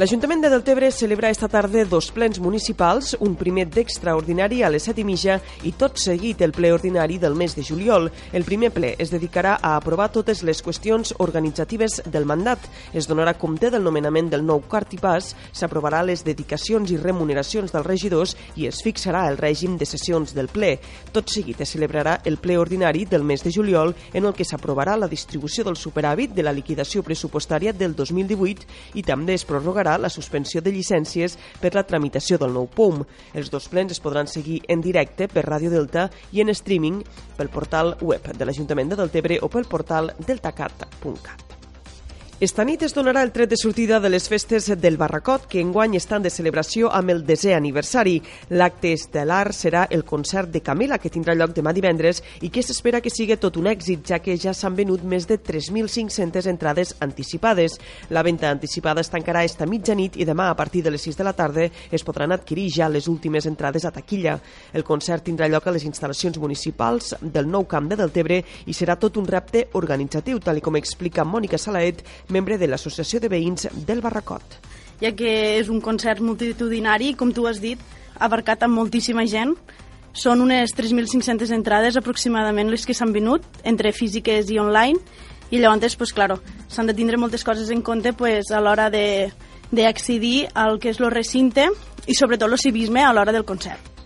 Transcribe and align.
L'Ajuntament 0.00 0.40
de 0.40 0.48
Deltebre 0.48 0.88
celebra 0.90 1.28
esta 1.28 1.46
tarda 1.46 1.82
dos 1.84 2.06
plens 2.10 2.38
municipals, 2.40 3.10
un 3.20 3.34
primer 3.36 3.66
d'extraordinari 3.68 4.62
a 4.64 4.70
les 4.72 4.86
set 4.88 4.96
i 4.96 5.04
mitja 5.04 5.34
i 5.68 5.74
tot 5.76 5.98
seguit 6.00 6.40
el 6.40 6.54
ple 6.56 6.70
ordinari 6.72 7.18
del 7.20 7.34
mes 7.36 7.52
de 7.52 7.60
juliol. 7.60 8.08
El 8.32 8.46
primer 8.48 8.70
ple 8.72 8.94
es 8.96 9.12
dedicarà 9.12 9.58
a 9.60 9.74
aprovar 9.76 10.06
totes 10.08 10.40
les 10.40 10.62
qüestions 10.64 11.12
organitzatives 11.20 12.00
del 12.06 12.24
mandat. 12.24 12.64
Es 12.96 13.10
donarà 13.10 13.34
compte 13.36 13.68
del 13.68 13.84
nomenament 13.84 14.30
del 14.32 14.40
nou 14.40 14.62
cartipàs, 14.72 15.34
s'aprovarà 15.52 16.00
les 16.08 16.24
dedicacions 16.24 16.88
i 16.88 16.96
remuneracions 16.96 17.76
dels 17.76 17.84
regidors 17.84 18.34
i 18.56 18.70
es 18.72 18.80
fixarà 18.80 19.26
el 19.28 19.36
règim 19.36 19.76
de 19.76 19.84
sessions 19.84 20.32
del 20.32 20.48
ple. 20.48 20.78
Tot 21.12 21.28
seguit 21.28 21.60
es 21.60 21.76
celebrarà 21.76 22.22
el 22.24 22.40
ple 22.40 22.56
ordinari 22.56 23.04
del 23.04 23.28
mes 23.34 23.44
de 23.44 23.52
juliol 23.52 23.92
en 24.14 24.24
el 24.24 24.32
que 24.32 24.48
s'aprovarà 24.48 24.96
la 24.96 25.12
distribució 25.12 25.68
del 25.68 25.76
superàvit 25.76 26.32
de 26.32 26.48
la 26.48 26.56
liquidació 26.56 27.04
pressupostària 27.04 27.76
del 27.76 27.92
2018 27.92 28.96
i 28.96 29.04
també 29.04 29.36
es 29.36 29.44
prorrogarà 29.44 29.89
la 29.98 30.12
suspensió 30.12 30.62
de 30.62 30.72
llicències 30.74 31.36
per 31.60 31.74
la 31.74 31.86
tramitació 31.86 32.38
del 32.38 32.54
nou 32.54 32.68
POM. 32.70 33.02
Els 33.34 33.50
dos 33.50 33.68
plens 33.72 33.96
es 33.96 34.02
podran 34.04 34.30
seguir 34.30 34.60
en 34.68 34.84
directe 34.84 35.28
per 35.28 35.46
Ràdio 35.48 35.72
Delta 35.72 36.08
i 36.32 36.44
en 36.44 36.54
streaming 36.54 37.02
pel 37.36 37.50
portal 37.50 37.96
web 38.00 38.32
de 38.36 38.46
l'Ajuntament 38.46 38.92
de 38.92 39.00
Deltebre 39.00 39.40
o 39.42 39.48
pel 39.48 39.66
portal 39.70 40.12
deltacat.cat. 40.26 41.49
Esta 42.40 42.64
nit 42.64 42.80
es 42.80 42.94
donarà 42.96 43.20
el 43.20 43.34
tret 43.36 43.50
de 43.52 43.56
sortida 43.60 43.98
de 44.00 44.08
les 44.08 44.24
festes 44.32 44.70
del 44.80 44.96
Barracot, 44.96 45.42
que 45.44 45.60
enguany 45.60 45.98
estan 45.98 46.22
de 46.24 46.30
celebració 46.32 46.88
amb 46.88 47.12
el 47.12 47.18
desè 47.28 47.50
aniversari. 47.52 48.14
L'acte 48.56 48.94
estel·lar 48.96 49.52
serà 49.52 49.82
el 49.92 50.06
concert 50.08 50.48
de 50.48 50.62
Camela, 50.64 50.96
que 50.96 51.12
tindrà 51.12 51.34
lloc 51.36 51.52
demà 51.52 51.74
divendres 51.76 52.22
i 52.40 52.48
que 52.48 52.62
s'espera 52.64 53.02
que 53.04 53.12
sigui 53.12 53.36
tot 53.36 53.58
un 53.60 53.68
èxit, 53.68 54.06
ja 54.08 54.18
que 54.24 54.38
ja 54.40 54.54
s'han 54.56 54.78
venut 54.78 55.04
més 55.04 55.26
de 55.28 55.36
3.500 55.36 56.48
entrades 56.48 56.94
anticipades. 57.04 57.76
La 58.08 58.22
venda 58.24 58.48
anticipada 58.48 59.04
es 59.04 59.12
tancarà 59.12 59.44
esta 59.44 59.68
mitjanit 59.68 60.16
i 60.16 60.24
demà, 60.24 60.48
a 60.48 60.56
partir 60.56 60.80
de 60.80 60.94
les 60.96 61.04
6 61.04 61.20
de 61.20 61.28
la 61.28 61.36
tarda, 61.36 61.68
es 61.92 62.06
podran 62.08 62.32
adquirir 62.32 62.70
ja 62.72 62.88
les 62.88 63.04
últimes 63.12 63.44
entrades 63.44 63.84
a 63.84 63.92
taquilla. 63.92 64.38
El 64.72 64.88
concert 64.88 65.28
tindrà 65.28 65.50
lloc 65.52 65.68
a 65.68 65.76
les 65.76 65.84
instal·lacions 65.84 66.40
municipals 66.40 67.12
del 67.20 67.52
nou 67.52 67.68
camp 67.68 67.92
de 67.92 68.00
Deltebre 68.00 68.40
i 68.64 68.72
serà 68.72 68.96
tot 68.96 69.20
un 69.20 69.28
repte 69.28 69.66
organitzatiu, 69.76 70.40
tal 70.40 70.64
com 70.64 70.80
explica 70.80 71.28
Mònica 71.28 71.60
Salaet, 71.60 72.00
membre 72.30 72.58
de 72.58 72.68
l'Associació 72.70 73.20
de 73.20 73.28
Veïns 73.28 73.68
del 73.86 74.00
Barracot. 74.00 74.58
Ja 75.00 75.12
que 75.16 75.58
és 75.58 75.70
un 75.72 75.80
concert 75.80 76.20
multitudinari, 76.20 77.14
com 77.14 77.32
tu 77.32 77.46
has 77.48 77.60
dit, 77.60 77.80
abarcat 78.18 78.62
amb 78.66 78.76
moltíssima 78.76 79.26
gent. 79.26 79.54
Són 80.12 80.42
unes 80.42 80.74
3.500 80.76 81.52
entrades 81.54 81.96
aproximadament 81.96 82.70
les 82.70 82.84
que 82.86 82.96
s'han 82.96 83.14
venut, 83.14 83.44
entre 83.64 83.94
físiques 83.94 84.50
i 84.50 84.58
online, 84.58 84.98
i 85.50 85.58
llavors, 85.58 85.96
pues, 85.96 86.12
claro, 86.12 86.40
s'han 86.68 86.90
de 86.90 86.94
tindre 86.94 87.18
moltes 87.18 87.44
coses 87.44 87.70
en 87.70 87.82
compte 87.82 88.12
pues, 88.12 88.50
a 88.50 88.60
l'hora 88.62 88.90
d'accedir 88.90 90.48
al 90.54 90.78
que 90.78 90.90
és 90.94 91.00
el 91.00 91.10
recinte 91.10 91.66
i 92.06 92.14
sobretot 92.14 92.50
el 92.50 92.58
civisme 92.58 93.02
a 93.02 93.12
l'hora 93.12 93.34
del 93.34 93.46
concert. 93.46 93.99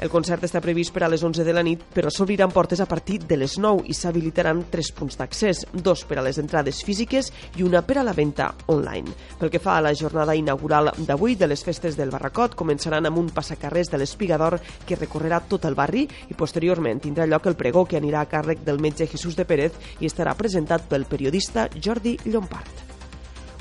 El 0.00 0.08
concert 0.08 0.46
està 0.46 0.62
previst 0.64 0.94
per 0.96 1.02
a 1.04 1.10
les 1.12 1.20
11 1.20 1.44
de 1.44 1.52
la 1.52 1.60
nit, 1.60 1.82
però 1.92 2.08
s'obriran 2.08 2.48
portes 2.54 2.80
a 2.80 2.86
partir 2.88 3.18
de 3.28 3.36
les 3.36 3.58
9 3.60 3.84
i 3.84 3.92
s'habilitaran 3.92 4.62
tres 4.72 4.88
punts 4.96 5.18
d'accés, 5.20 5.66
dos 5.74 6.06
per 6.08 6.16
a 6.16 6.24
les 6.24 6.38
entrades 6.40 6.80
físiques 6.86 7.28
i 7.60 7.66
una 7.66 7.82
per 7.84 7.98
a 8.00 8.04
la 8.06 8.14
venda 8.16 8.48
online. 8.72 9.12
Pel 9.36 9.52
que 9.52 9.60
fa 9.60 9.76
a 9.76 9.84
la 9.84 9.92
jornada 9.92 10.34
inaugural 10.34 10.94
d'avui 11.04 11.36
de 11.36 11.50
les 11.50 11.60
festes 11.66 12.00
del 12.00 12.14
Barracot, 12.14 12.56
començaran 12.56 13.10
amb 13.10 13.20
un 13.20 13.28
passacarrers 13.28 13.92
de 13.92 14.00
l'Espigador 14.00 14.56
que 14.88 14.96
recorrerà 14.96 15.42
tot 15.44 15.68
el 15.68 15.76
barri 15.76 16.06
i 16.08 16.36
posteriorment 16.38 17.04
tindrà 17.04 17.28
lloc 17.28 17.50
el 17.52 17.60
pregó 17.60 17.84
que 17.84 18.00
anirà 18.00 18.24
a 18.24 18.30
càrrec 18.30 18.64
del 18.64 18.80
metge 18.80 19.10
Jesús 19.10 19.36
de 19.36 19.44
Pérez 19.44 19.76
i 20.00 20.08
estarà 20.08 20.32
presentat 20.32 20.88
pel 20.88 21.04
periodista 21.04 21.68
Jordi 21.76 22.16
Llompart. 22.24 22.89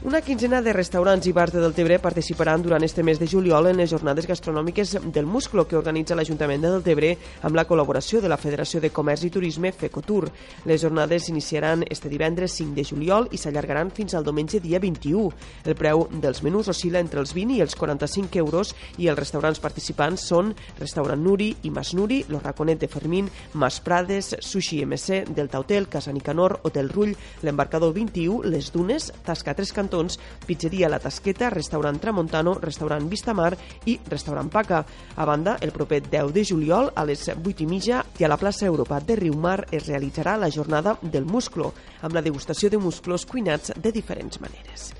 Una 0.02 0.22
quinzena 0.22 0.62
de 0.64 0.72
restaurants 0.72 1.26
i 1.28 1.34
bars 1.36 1.52
de 1.52 1.60
Deltebre 1.60 1.98
participaran 2.00 2.62
durant 2.64 2.86
este 2.86 3.04
mes 3.04 3.20
de 3.20 3.28
juliol 3.28 3.68
en 3.68 3.82
les 3.82 3.90
jornades 3.92 4.26
gastronòmiques 4.30 4.94
del 5.12 5.26
Musclo 5.28 5.66
que 5.68 5.76
organitza 5.76 6.16
l'Ajuntament 6.16 6.62
de 6.64 6.70
Deltebre 6.72 7.10
amb 7.44 7.58
la 7.60 7.66
col·laboració 7.68 8.22
de 8.24 8.30
la 8.32 8.38
Federació 8.40 8.80
de 8.80 8.94
Comerç 8.96 9.26
i 9.28 9.30
Turisme 9.30 9.74
FECOTUR. 9.76 10.30
Les 10.72 10.80
jornades 10.80 11.26
s'iniciaran 11.28 11.84
este 11.84 12.08
divendres 12.08 12.56
5 12.56 12.78
de 12.78 12.86
juliol 12.88 13.28
i 13.36 13.42
s'allargaran 13.42 13.92
fins 13.92 14.16
al 14.16 14.24
diumenge 14.24 14.62
dia 14.64 14.80
21. 14.80 15.34
El 15.68 15.76
preu 15.76 16.06
dels 16.14 16.40
menús 16.48 16.72
oscil·la 16.72 17.04
entre 17.04 17.20
els 17.20 17.36
20 17.36 17.60
i 17.60 17.62
els 17.68 17.76
45 17.76 18.40
euros 18.40 18.72
i 19.04 19.12
els 19.12 19.20
restaurants 19.20 19.60
participants 19.60 20.24
són 20.32 20.56
Restaurant 20.80 21.20
Nuri 21.20 21.50
i 21.68 21.74
Mas 21.76 21.92
Nuri, 21.92 22.22
Los 22.30 22.44
Raconet 22.48 22.80
de 22.80 22.88
Fermín, 22.88 23.28
Mas 23.52 23.82
Prades, 23.84 24.32
Sushi 24.40 24.80
MC, 24.86 25.26
Delta 25.28 25.60
Hotel, 25.60 25.90
Casa 25.90 26.16
Nicanor, 26.16 26.62
Hotel 26.64 26.88
Rull, 26.88 27.18
l'Embarcador 27.44 27.92
21, 28.00 28.48
Les 28.48 28.72
Dunes, 28.72 29.12
Tasca 29.28 29.58
Tres 29.60 29.74
Cantons 29.74 29.89
cantons, 29.90 30.20
pizzeria 30.46 30.90
La 30.90 31.00
Tasqueta, 31.00 31.50
restaurant 31.50 32.00
Tramontano, 32.00 32.54
restaurant 32.62 33.10
Vistamar 33.10 33.58
i 33.86 34.00
restaurant 34.10 34.50
Paca. 34.50 34.86
A 35.16 35.26
banda, 35.26 35.58
el 35.62 35.72
proper 35.72 36.04
10 36.10 36.34
de 36.34 36.46
juliol 36.46 36.92
a 36.96 37.06
les 37.06 37.28
8 37.30 37.64
i 37.64 37.68
mitja 37.68 38.04
i 38.20 38.24
a 38.24 38.30
la 38.30 38.38
plaça 38.38 38.68
Europa 38.70 39.00
de 39.02 39.18
Riumar 39.18 39.66
es 39.72 39.88
realitzarà 39.88 40.38
la 40.38 40.52
jornada 40.52 40.98
del 41.02 41.26
musclo, 41.26 41.74
amb 42.02 42.14
la 42.14 42.22
degustació 42.22 42.70
de 42.70 42.78
musclos 42.78 43.26
cuinats 43.26 43.74
de 43.76 43.92
diferents 43.92 44.40
maneres. 44.40 44.94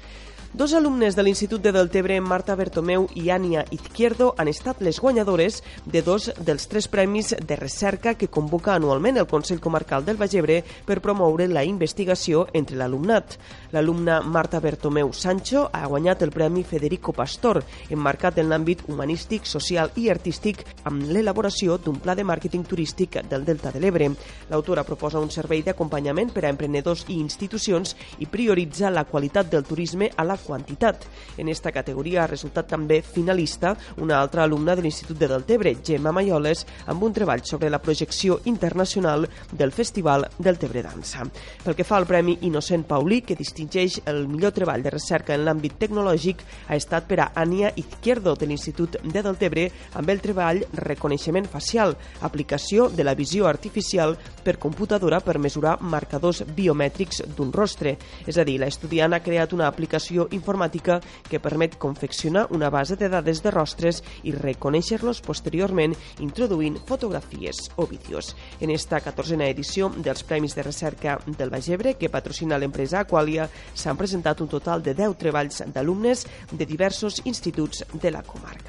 Dos 0.52 0.74
alumnes 0.74 1.16
de 1.16 1.22
l'Institut 1.22 1.62
de 1.62 1.72
Deltebre, 1.72 2.16
Marta 2.26 2.56
Bertomeu 2.58 3.04
i 3.14 3.28
Ània 3.30 3.62
Izquierdo, 3.70 4.32
han 4.34 4.50
estat 4.50 4.80
les 4.82 4.98
guanyadores 4.98 5.60
de 5.86 6.02
dos 6.02 6.32
dels 6.42 6.66
tres 6.68 6.88
premis 6.90 7.36
de 7.38 7.56
recerca 7.56 8.16
que 8.18 8.32
convoca 8.34 8.74
anualment 8.74 9.20
el 9.22 9.28
Consell 9.30 9.62
Comarcal 9.62 10.08
del 10.08 10.18
Bagebre 10.18 10.64
per 10.88 11.04
promoure 11.06 11.46
la 11.48 11.62
investigació 11.64 12.48
entre 12.58 12.80
l'alumnat. 12.82 13.36
L'alumna 13.78 14.24
Marta 14.26 14.60
Bertomeu 14.60 15.14
Sancho 15.14 15.68
ha 15.72 15.86
guanyat 15.86 16.26
el 16.26 16.34
Premi 16.34 16.66
Federico 16.66 17.14
Pastor, 17.14 17.62
emmarcat 17.94 18.42
en 18.42 18.50
l'àmbit 18.50 18.82
humanístic, 18.90 19.46
social 19.46 19.94
i 20.02 20.10
artístic 20.10 20.66
amb 20.90 21.06
l'elaboració 21.14 21.78
d'un 21.78 22.02
pla 22.02 22.18
de 22.18 22.26
màrqueting 22.26 22.66
turístic 22.66 23.20
del 23.30 23.46
Delta 23.46 23.70
de 23.70 23.84
l'Ebre. 23.86 24.10
L'autora 24.50 24.84
proposa 24.84 25.22
un 25.22 25.30
servei 25.30 25.62
d'acompanyament 25.62 26.34
per 26.34 26.48
a 26.48 26.50
emprenedors 26.50 27.06
i 27.08 27.22
institucions 27.22 27.94
i 28.18 28.26
prioritza 28.26 28.90
la 28.90 29.06
qualitat 29.06 29.54
del 29.54 29.70
turisme 29.70 30.10
a 30.18 30.26
la 30.26 30.39
quantitat. 30.40 31.06
En 31.38 31.50
esta 31.50 31.72
categoria 31.72 32.24
ha 32.24 32.30
resultat 32.32 32.70
també 32.72 33.02
finalista 33.02 33.76
una 33.98 34.20
altra 34.20 34.44
alumna 34.44 34.76
de 34.76 34.84
l'Institut 34.86 35.18
de 35.20 35.28
Deltebre, 35.28 35.76
Gemma 35.86 36.12
Maioles, 36.16 36.66
amb 36.88 37.04
un 37.04 37.14
treball 37.14 37.44
sobre 37.44 37.70
la 37.70 37.82
projecció 37.82 38.40
internacional 38.46 39.28
del 39.52 39.72
Festival 39.72 40.28
Deltebre 40.38 40.84
Dansa. 40.84 41.26
Pel 41.64 41.76
que 41.76 41.86
fa 41.88 41.98
al 41.98 42.08
Premi 42.10 42.38
Innocent 42.48 42.86
Paulí, 42.88 43.22
que 43.22 43.38
distingeix 43.40 44.00
el 44.10 44.26
millor 44.28 44.54
treball 44.56 44.84
de 44.84 44.94
recerca 44.94 45.36
en 45.36 45.44
l'àmbit 45.46 45.78
tecnològic, 45.82 46.44
ha 46.68 46.78
estat 46.80 47.08
per 47.10 47.20
a 47.20 47.32
Ania 47.36 47.74
Izquierdo, 47.76 48.36
de 48.40 48.48
l'Institut 48.48 48.98
de 49.04 49.24
Deltebre, 49.26 49.68
amb 50.00 50.10
el 50.10 50.22
treball 50.24 50.64
Reconeixement 50.74 51.48
Facial, 51.50 51.96
aplicació 52.22 52.88
de 52.90 53.04
la 53.04 53.16
visió 53.18 53.48
artificial 53.48 54.16
per 54.44 54.58
computadora 54.62 55.20
per 55.20 55.40
mesurar 55.42 55.78
marcadors 55.82 56.44
biomètrics 56.56 57.24
d'un 57.36 57.52
rostre. 57.54 57.98
És 58.26 58.38
a 58.38 58.46
dir, 58.48 58.60
l'estudiant 58.62 59.14
ha 59.14 59.24
creat 59.26 59.54
una 59.58 59.68
aplicació 59.68 60.29
informàtica 60.38 61.00
que 61.30 61.40
permet 61.40 61.78
confeccionar 61.78 62.48
una 62.52 62.70
base 62.70 62.96
de 62.96 63.10
dades 63.10 63.42
de 63.44 63.52
rostres 63.52 64.04
i 64.24 64.34
reconèixer-los 64.36 65.22
posteriorment 65.26 65.96
introduint 66.20 66.78
fotografies 66.86 67.70
o 67.78 67.88
vídeos. 67.88 68.36
En 68.60 68.70
esta 68.70 69.02
14a 69.02 69.50
edició 69.50 69.90
dels 69.98 70.24
Premis 70.24 70.56
de 70.56 70.64
Recerca 70.64 71.18
del 71.26 71.50
Bagebre, 71.50 71.96
que 71.98 72.12
patrocina 72.14 72.60
l'empresa 72.60 73.02
Aqualia, 73.02 73.50
s'han 73.74 73.98
presentat 73.98 74.42
un 74.42 74.52
total 74.52 74.84
de 74.86 74.94
10 74.94 75.18
treballs 75.18 75.64
d'alumnes 75.74 76.28
de 76.52 76.66
diversos 76.66 77.22
instituts 77.26 77.86
de 77.94 78.12
la 78.12 78.24
comarca. 78.24 78.69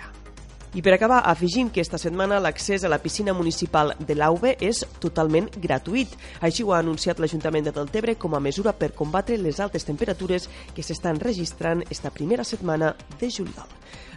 I 0.73 0.83
per 0.87 0.93
acabar, 0.95 1.25
afegint 1.27 1.72
que 1.75 1.83
esta 1.83 1.99
setmana 1.99 2.39
l'accés 2.39 2.84
a 2.84 2.89
la 2.89 3.01
piscina 3.03 3.33
municipal 3.34 3.91
de 3.99 4.15
l'AUBE 4.15 4.53
és 4.63 4.84
totalment 5.03 5.49
gratuït. 5.59 6.13
Així 6.47 6.63
ho 6.63 6.71
ha 6.71 6.78
anunciat 6.78 7.19
l'Ajuntament 7.19 7.67
de 7.67 7.72
Deltebre 7.75 8.15
com 8.15 8.37
a 8.39 8.41
mesura 8.45 8.71
per 8.71 8.93
combatre 8.95 9.39
les 9.43 9.59
altes 9.59 9.89
temperatures 9.89 10.47
que 10.77 10.84
s'estan 10.87 11.19
registrant 11.19 11.83
esta 11.91 12.15
primera 12.15 12.47
setmana 12.47 12.93
de 13.19 13.33
juliol. 13.34 13.67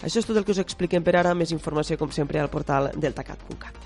Això 0.03 0.21
és 0.21 0.29
tot 0.29 0.37
el 0.37 0.45
que 0.45 0.53
us 0.53 0.61
expliquem 0.61 1.01
per 1.01 1.17
ara. 1.17 1.33
Més 1.33 1.55
informació, 1.57 1.97
com 1.97 2.13
sempre, 2.13 2.37
al 2.37 2.53
portal 2.53 2.91
deltacat.cat. 2.93 3.82